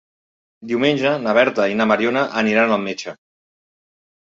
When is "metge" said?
2.89-3.17